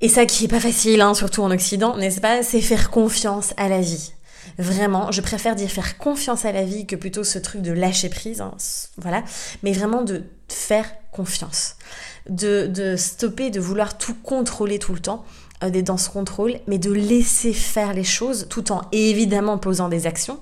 et 0.00 0.08
ça 0.08 0.26
qui 0.26 0.46
est 0.46 0.48
pas 0.48 0.58
facile, 0.58 1.00
hein, 1.00 1.14
surtout 1.14 1.42
en 1.42 1.50
Occident, 1.52 1.96
n'est-ce 1.96 2.20
pas, 2.20 2.42
c'est 2.42 2.60
faire 2.60 2.90
confiance 2.90 3.54
à 3.56 3.68
la 3.68 3.80
vie. 3.80 4.14
Vraiment, 4.58 5.12
je 5.12 5.20
préfère 5.20 5.54
dire 5.54 5.70
faire 5.70 5.96
confiance 5.96 6.44
à 6.44 6.50
la 6.50 6.64
vie 6.64 6.86
que 6.86 6.96
plutôt 6.96 7.22
ce 7.22 7.38
truc 7.38 7.62
de 7.62 7.70
lâcher 7.70 8.08
prise, 8.08 8.40
hein, 8.40 8.56
voilà, 8.96 9.22
mais 9.62 9.70
vraiment 9.70 10.02
de 10.02 10.24
faire 10.48 10.90
confiance 11.12 11.76
de, 12.28 12.94
stopper, 12.96 13.50
de 13.50 13.60
vouloir 13.60 13.98
tout 13.98 14.14
contrôler 14.14 14.78
tout 14.78 14.92
le 14.92 15.00
temps, 15.00 15.24
euh, 15.62 15.70
d'être 15.70 15.86
dans 15.86 15.96
ce 15.96 16.10
contrôle, 16.10 16.54
mais 16.66 16.78
de 16.78 16.92
laisser 16.92 17.52
faire 17.52 17.94
les 17.94 18.04
choses 18.04 18.46
tout 18.48 18.72
en 18.72 18.82
évidemment 18.92 19.58
posant 19.58 19.88
des 19.88 20.06
actions. 20.06 20.40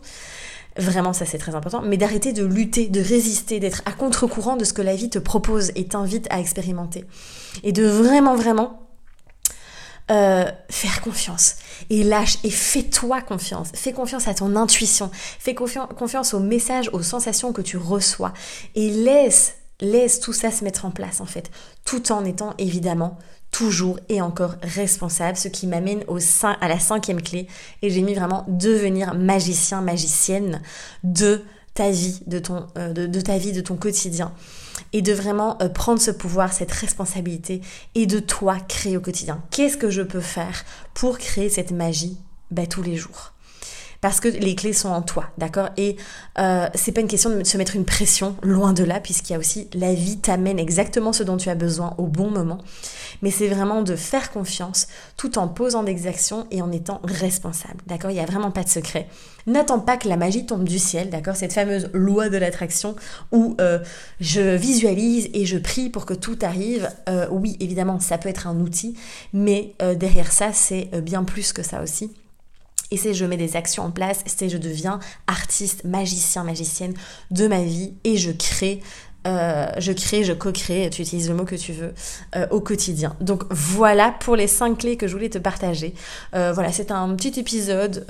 Vraiment, 0.77 1.13
ça 1.13 1.27
c'est 1.27 1.39
très 1.39 1.55
important, 1.55 1.83
mais 1.83 1.97
d'arrêter 1.97 2.33
de 2.33 2.45
lutter, 2.45 2.87
de 2.87 3.01
résister, 3.01 3.59
d'être 3.61 3.83
à 3.87 3.93
contre-courant 3.93 4.57
de 4.57 4.65
ce 4.65 4.73
que 4.73 4.83
la 4.83 4.95
vie 4.95 5.11
te 5.11 5.19
propose 5.19 5.73
et 5.75 5.87
t'invite 5.87 6.27
à 6.31 6.39
expérimenter. 6.39 7.05
Et 7.65 7.73
de 7.73 7.85
vraiment, 7.85 8.37
vraiment 8.37 8.81
euh, 10.11 10.45
faire 10.69 11.01
confiance. 11.03 11.57
Et 11.89 12.03
lâche 12.03 12.39
et 12.43 12.51
fais-toi 12.51 13.21
confiance. 13.21 13.69
Fais 13.75 13.93
confiance 13.93 14.27
à 14.27 14.35
ton 14.35 14.57
intuition. 14.57 15.11
Fais 15.13 15.55
confiance 15.55 16.35
aux 16.35 16.41
messages, 16.41 16.91
aux 16.93 17.03
sensations 17.03 17.53
que 17.53 17.63
tu 17.63 17.77
reçois. 17.77 18.33
Et 18.75 18.91
laisse 18.91 19.55
laisse 19.81 20.21
tout 20.21 20.33
ça 20.33 20.51
se 20.51 20.65
mettre 20.65 20.85
en 20.85 20.91
place 20.91 21.21
en 21.21 21.27
fait, 21.27 21.51
tout 21.85 22.13
en 22.13 22.25
étant 22.25 22.55
évidemment 22.59 23.19
toujours 23.51 23.99
et 24.09 24.21
encore 24.21 24.55
responsable, 24.63 25.37
ce 25.37 25.49
qui 25.49 25.67
m'amène 25.67 26.05
au 26.09 26.19
à 26.43 26.69
la 26.69 26.79
cinquième 26.79 27.21
clé, 27.21 27.47
et 27.83 27.91
j'ai 27.91 28.03
mis 28.03 28.15
vraiment 28.15 28.45
devenir 28.49 29.15
magicien, 29.15 29.81
magicienne 29.81 30.63
de 31.03 31.43
ta 31.75 31.91
vie, 31.91 32.21
de, 32.27 32.39
ton, 32.39 32.67
euh, 32.79 33.77
quotidien, 33.81 34.33
et 34.93 35.03
de 35.03 35.13
vraiment 35.13 35.61
euh, 35.63 35.69
prendre 35.69 36.01
ce 36.01 36.11
pouvoir, 36.11 36.53
cette 36.53 36.73
responsabilité, 36.73 37.61
et 37.95 38.07
de 38.07 38.19
toi 38.19 38.59
créer 38.61 38.97
au 38.97 39.01
quotidien. 39.01 39.43
Qu'est-ce 39.51 39.77
que 39.77 39.91
je 39.91 40.03
peux 40.03 40.21
faire 40.21 40.65
pour 40.95 41.19
créer 41.19 41.49
cette 41.49 41.71
magie 41.71 42.19
bah, 42.51 42.67
tous 42.67 42.83
les 42.83 42.97
jours? 42.97 43.33
Parce 44.01 44.21
que 44.21 44.29
les 44.29 44.55
clés 44.55 44.73
sont 44.73 44.89
en 44.89 45.03
toi, 45.03 45.27
d'accord? 45.39 45.69
Et 45.77 45.97
euh, 46.39 46.69
c'est 46.75 46.93
pas 46.93 47.01
une 47.01 47.09
question 47.09 47.31
de 47.31 47.45
se 47.45 47.59
mettre 47.59 47.77
une 47.77 47.85
pression, 47.85 48.35
loin 48.43 48.73
de 48.73 48.85
là, 48.85 49.01
puisqu'il 49.01 49.35
y 49.35 49.37
a 49.37 49.39
aussi 49.39 49.69
la 49.75 49.93
vie 49.93 50.19
t'amène 50.19 50.59
exactement 50.59 51.13
ce 51.13 51.23
dont 51.23 51.37
tu 51.37 51.51
as 51.51 51.55
besoin 51.55 51.95
au 51.99 52.07
bon 52.07 52.31
moment. 52.31 52.59
Mais 53.23 53.31
c'est 53.31 53.49
vraiment 53.49 53.83
de 53.83 53.97
faire 53.97 54.31
confiance 54.31 54.89
tout 55.17 55.39
en 55.39 55.49
posant 55.49 55.83
des 55.83 56.07
actions 56.07 56.47
et 56.51 56.63
en 56.63 56.73
étant 56.73 57.01
responsable, 57.05 57.83
d'accord? 57.87 58.11
Il 58.11 58.15
n'y 58.15 58.21
a 58.21 58.27
vraiment 58.27 58.51
pas 58.51 58.65
de 58.65 58.69
secret. 58.69 59.09
N'attends 59.47 59.81
pas 59.81 59.97
que 59.97 60.09
la 60.09 60.17
magie 60.17 60.47
tombe 60.47 60.65
du 60.65 60.79
ciel, 60.79 61.11
d'accord? 61.11 61.37
Cette 61.37 61.53
fameuse 61.53 61.91
loi 61.93 62.29
de 62.29 62.39
l'attraction 62.39 62.97
où 63.33 63.57
euh, 63.61 63.79
je 64.21 64.57
visualise 64.57 65.29
et 65.35 65.45
je 65.45 65.59
prie 65.59 65.91
pour 65.91 66.07
que 66.07 66.15
tout 66.15 66.39
arrive. 66.43 66.91
Euh, 67.09 67.27
oui, 67.31 67.57
évidemment, 67.61 68.01
ça 68.01 68.17
peut 68.19 68.29
être 68.29 68.47
un 68.47 68.61
outil, 68.61 68.95
mais 69.33 69.75
euh, 69.83 69.95
derrière 69.95 70.33
ça, 70.33 70.53
c'est 70.53 70.89
bien 71.03 71.25
plus 71.25 71.53
que 71.53 71.63
ça 71.63 71.83
aussi. 71.83 72.11
Et 72.91 72.97
c'est 72.97 73.15
je 73.15 73.25
mets 73.25 73.37
des 73.37 73.57
actions 73.57 73.85
en 73.85 73.91
place, 73.91 74.23
c'est 74.27 74.49
je 74.49 74.59
deviens 74.59 74.99
artiste, 75.27 75.85
magicien, 75.85 76.45
magicienne 76.45 76.95
de 77.31 77.47
ma 77.47 77.63
vie 77.63 77.95
et 78.05 78.17
je 78.17 78.33
crée 78.33 78.81
euh, 79.27 79.67
je 79.77 79.93
crée, 79.93 80.25
je 80.25 80.33
co-crée, 80.33 80.89
tu 80.91 81.03
utilises 81.03 81.29
le 81.29 81.35
mot 81.35 81.45
que 81.45 81.55
tu 81.55 81.73
veux, 81.73 81.93
euh, 82.37 82.47
au 82.51 82.61
quotidien. 82.61 83.15
Donc 83.21 83.45
voilà 83.51 84.15
pour 84.19 84.35
les 84.35 84.47
cinq 84.47 84.79
clés 84.79 84.97
que 84.97 85.07
je 85.07 85.13
voulais 85.13 85.29
te 85.29 85.39
partager. 85.39 85.95
Euh, 86.35 86.53
voilà, 86.53 86.73
c'est 86.73 86.91
un 86.91 87.15
petit 87.15 87.39
épisode, 87.39 88.07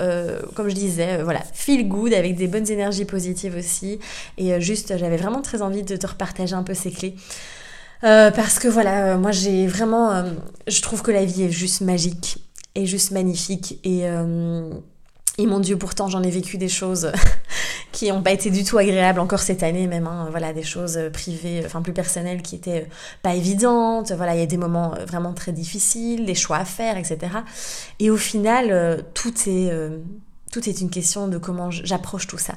comme 0.55 0.69
je 0.69 0.75
disais, 0.75 1.21
voilà, 1.21 1.41
feel 1.53 1.87
good 1.87 2.13
avec 2.13 2.35
des 2.35 2.47
bonnes 2.47 2.69
énergies 2.69 3.05
positives 3.05 3.55
aussi. 3.57 3.99
Et 4.37 4.59
juste, 4.61 4.97
j'avais 4.97 5.17
vraiment 5.17 5.41
très 5.41 5.61
envie 5.61 5.83
de 5.83 5.95
te 5.95 6.07
repartager 6.07 6.55
un 6.55 6.63
peu 6.63 6.73
ces 6.73 6.91
clés. 6.91 7.15
parce 8.01 8.59
que 8.59 8.67
voilà, 8.67 9.17
moi 9.17 9.31
j'ai 9.31 9.67
vraiment, 9.67 10.23
je 10.67 10.81
trouve 10.81 11.01
que 11.01 11.11
la 11.11 11.25
vie 11.25 11.43
est 11.43 11.51
juste 11.51 11.81
magique 11.81 12.37
est 12.75 12.85
juste 12.85 13.11
magnifique. 13.11 13.79
Et, 13.83 14.01
euh, 14.03 14.73
et 15.37 15.45
mon 15.45 15.59
Dieu, 15.59 15.77
pourtant 15.77 16.07
j'en 16.07 16.23
ai 16.23 16.29
vécu 16.29 16.57
des 16.57 16.67
choses 16.67 17.11
qui 17.91 18.09
n'ont 18.11 18.21
pas 18.21 18.31
été 18.31 18.49
du 18.49 18.63
tout 18.63 18.77
agréables 18.77 19.19
encore 19.19 19.39
cette 19.39 19.63
année 19.63 19.87
même. 19.87 20.07
Hein. 20.07 20.27
voilà, 20.29 20.53
des 20.53 20.63
choses 20.63 20.99
privées, 21.13 21.63
enfin 21.65 21.81
plus 21.81 21.93
personnelles 21.93 22.41
qui 22.41 22.55
étaient 22.55 22.87
pas 23.21 23.35
évidentes. 23.35 24.11
Voilà, 24.11 24.35
il 24.35 24.39
y 24.39 24.43
a 24.43 24.47
des 24.47 24.57
moments 24.57 24.93
vraiment 25.07 25.33
très 25.33 25.51
difficiles, 25.51 26.25
des 26.25 26.35
choix 26.35 26.57
à 26.57 26.65
faire, 26.65 26.97
etc. 26.97 27.19
Et 27.99 28.09
au 28.09 28.17
final, 28.17 28.67
euh, 28.71 28.97
tout 29.13 29.33
est 29.47 29.71
euh, 29.71 29.97
tout 30.51 30.67
est 30.67 30.81
une 30.81 30.89
question 30.89 31.29
de 31.29 31.37
comment 31.37 31.71
j'approche 31.71 32.27
tout 32.27 32.37
ça. 32.37 32.55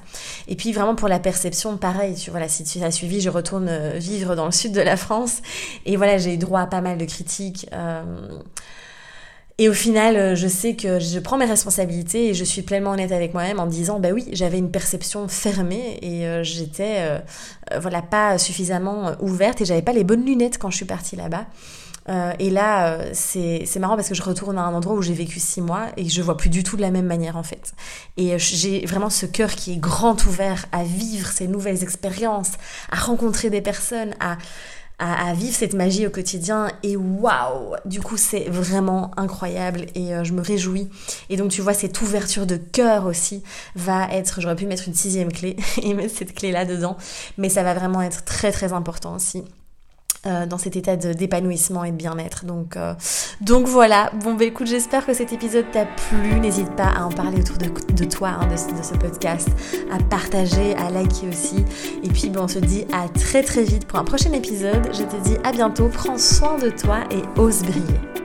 Et 0.49 0.57
puis 0.57 0.73
vraiment 0.73 0.97
pour 0.97 1.07
la 1.07 1.21
perception, 1.21 1.77
pareil, 1.77 2.17
tu, 2.17 2.31
voilà, 2.33 2.49
si 2.49 2.65
tu 2.65 2.83
as 2.83 2.91
suivi, 2.91 3.21
je 3.21 3.31
retourne 3.31 3.71
vivre 3.99 4.35
dans 4.35 4.47
le 4.47 4.51
sud 4.51 4.73
de 4.73 4.81
la 4.81 4.97
France 4.97 5.43
et 5.87 5.97
voilà, 5.97 6.19
j'ai 6.19 6.35
eu 6.35 6.37
droit 6.37 6.61
à 6.61 6.67
pas 6.67 6.81
mal 6.81 6.99
de 6.99 7.05
critiques. 7.05 7.69
Euh, 7.73 8.03
et 9.57 9.69
au 9.69 9.73
final, 9.73 10.17
euh, 10.17 10.35
je 10.35 10.49
sais 10.49 10.75
que 10.75 10.99
je 10.99 11.21
prends 11.21 11.39
mes 11.39 11.45
responsabilités 11.45 12.31
et 12.31 12.35
je 12.35 12.43
suis 12.43 12.63
pleinement 12.63 12.91
honnête 12.91 13.13
avec 13.13 13.35
moi-même 13.35 13.61
en 13.61 13.67
me 13.67 13.71
disant, 13.71 14.01
bah 14.01 14.09
oui, 14.13 14.27
j'avais 14.33 14.59
une 14.59 14.71
perception 14.71 15.29
fermée 15.29 15.99
et 16.03 16.27
euh, 16.27 16.43
j'étais, 16.43 16.97
euh, 16.99 17.79
voilà, 17.79 18.03
pas 18.03 18.37
suffisamment 18.39 19.13
ouverte 19.21 19.61
et 19.61 19.65
j'avais 19.65 19.83
pas 19.83 19.93
les 19.93 20.03
bonnes 20.03 20.25
lunettes 20.25 20.59
quand 20.59 20.71
je 20.71 20.77
suis 20.77 20.87
partie 20.87 21.15
là-bas. 21.15 21.47
et 22.41 22.51
là, 22.51 22.99
c'est 23.13 23.79
marrant 23.79 23.95
parce 23.95 24.09
que 24.09 24.15
je 24.15 24.23
retourne 24.23 24.59
à 24.59 24.63
un 24.63 24.75
endroit 24.75 24.95
où 24.95 25.03
j'ai 25.03 25.15
vécu 25.15 25.39
six 25.39 25.63
mois 25.63 25.87
et 25.97 26.09
je 26.09 26.21
vois 26.21 26.37
plus 26.37 26.51
du 26.51 26.65
tout 26.65 26.77
de 26.77 26.83
la 26.83 26.91
même 26.91 27.07
manière 27.07 27.37
en 27.37 27.45
fait. 27.45 27.75
Et 28.17 28.39
j'ai 28.39 28.85
vraiment 28.87 29.09
ce 29.09 29.25
cœur 29.25 29.51
qui 29.55 29.73
est 29.73 29.79
grand 29.79 30.27
ouvert 30.27 30.67
à 30.73 30.83
vivre 30.83 31.29
ces 31.29 31.47
nouvelles 31.47 31.83
expériences, 31.83 32.53
à 32.91 32.97
rencontrer 32.97 33.51
des 33.51 33.63
personnes, 33.63 34.15
à 34.21 34.37
à, 34.99 35.35
vivre 35.35 35.55
cette 35.55 35.75
magie 35.75 36.07
au 36.07 36.11
quotidien 36.11 36.69
et 36.83 36.97
waouh 36.97 37.75
du 37.85 38.01
coup 38.01 38.17
c'est 38.17 38.49
vraiment 38.49 39.11
incroyable 39.17 39.87
et 39.95 40.15
euh, 40.15 40.25
je 40.25 40.33
me 40.33 40.41
réjouis. 40.41 40.89
Et 41.31 41.37
donc 41.37 41.51
tu 41.51 41.61
vois 41.63 41.75
cette 41.75 42.01
ouverture 42.01 42.47
de 42.47 42.57
cœur 42.57 43.07
aussi 43.07 43.43
va 43.75 44.09
être 44.13 44.41
j'aurais 44.41 44.57
pu 44.57 44.67
mettre 44.67 44.87
une 44.87 44.95
sixième 44.95 45.33
clé 45.33 45.57
et 45.83 45.95
mettre 45.95 46.17
cette 46.17 46.35
clé 46.35 46.53
là 46.53 46.65
dedans 46.65 46.97
mais 47.39 47.49
ça 47.49 47.63
va 47.63 47.75
vraiment 47.75 48.03
être 48.03 48.25
très 48.25 48.53
très 48.53 48.73
important 48.73 49.15
aussi 49.15 49.45
euh, 50.27 50.47
dans 50.47 50.59
cet 50.59 50.77
état 50.77 50.97
d'épanouissement 50.97 51.85
et 51.85 51.91
de 51.91 51.97
bien-être. 51.97 52.45
Donc, 52.45 52.77
euh, 52.77 52.95
donc 53.41 53.67
voilà. 53.67 54.11
Bon, 54.23 54.35
bah 54.35 54.45
écoute, 54.45 54.67
j'espère 54.67 55.07
que 55.07 55.15
cet 55.15 55.33
épisode 55.33 55.67
t'a 55.73 55.87
plu. 55.87 56.41
N'hésite 56.41 56.71
pas 56.77 56.89
à 56.89 57.05
en 57.05 57.11
parler 57.11 57.41
autour 57.41 57.59
de, 57.59 58.05
toi, 58.05 58.31
hein, 58.41 58.47
de, 58.47 58.57
ce 58.57 58.95
podcast, 58.95 59.49
à 59.93 60.03
partager, 60.03 60.75
à 60.77 60.91
liker 60.91 61.29
aussi. 61.29 61.65
Et 62.03 62.09
puis, 62.09 62.31
bon, 62.31 62.45
on 62.45 62.49
se 62.49 62.59
dit 62.59 62.85
à 62.93 63.09
très 63.09 63.43
très 63.43 63.65
vite 63.65 63.87
pour 63.87 63.99
un 63.99 64.05
prochain 64.05 64.33
épisode. 64.33 64.89
Je 64.93 65.03
te 65.03 65.17
dis 65.29 65.37
à 65.45 65.53
bientôt. 65.53 65.89
Prends 65.89 66.19
soin 66.19 66.59
de 66.59 66.71
toi 66.71 67.01
et 67.11 67.23
ose 67.39 67.63
briller. 67.63 68.24